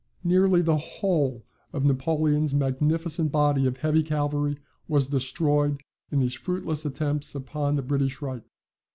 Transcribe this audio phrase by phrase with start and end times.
[0.23, 6.87] Nearly the whole of Napoleon's magnificent body of heavy cavalry was destroyed in these fruitless
[6.87, 8.41] attempts upon the British right.